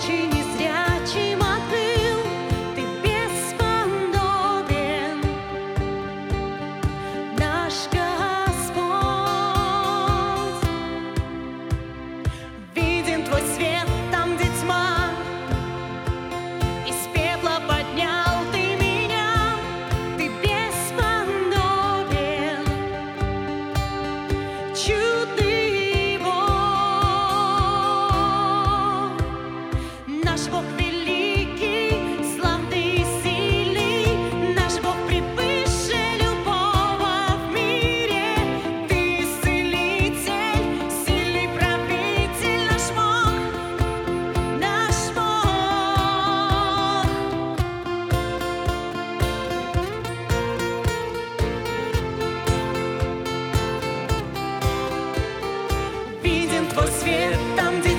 [0.00, 0.29] 起。
[56.72, 57.89] твой свет там, где